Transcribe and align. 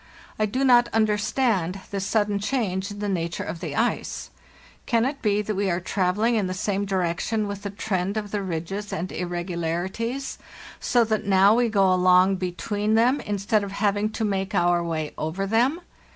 I 0.39 0.47
do 0.47 0.63
not 0.63 0.89
understand 0.93 1.81
this 1.91 2.07
sudden 2.07 2.39
change 2.39 2.89
in 2.89 2.97
the 2.97 3.07
nature 3.07 3.43
of 3.43 3.59
the 3.59 3.75
ice. 3.75 4.31
Can 4.87 5.05
it 5.05 5.21
be 5.21 5.43
that 5.43 5.53
we 5.53 5.69
are 5.69 5.79
travelling 5.79 6.33
in 6.33 6.47
the 6.47 6.55
same 6.55 6.85
di 6.85 6.95
rection 6.95 7.45
with 7.45 7.61
the 7.61 7.69
trend 7.69 8.17
of 8.17 8.31
the 8.31 8.41
ridges 8.41 8.91
and 8.91 9.11
irregularities, 9.11 10.39
so 10.79 11.03
that 11.03 11.27
now 11.27 11.53
we 11.53 11.69
go 11.69 11.93
along 11.93 12.37
between 12.37 12.95
them 12.95 13.19
instead 13.21 13.63
of 13.63 13.73
having 13.73 14.09
to 14.13 14.25
make 14.25 14.55
our 14.55 14.83
way 14.83 15.13
over 15.19 15.45
them? 15.45 15.79